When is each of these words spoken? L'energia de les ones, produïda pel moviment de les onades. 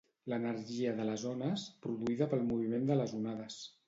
L'energia 0.31 0.93
de 0.99 1.03
les 1.09 1.25
ones, 1.31 1.65
produïda 1.87 2.29
pel 2.31 2.41
moviment 2.53 2.89
de 2.93 2.97
les 3.03 3.15
onades. 3.19 3.59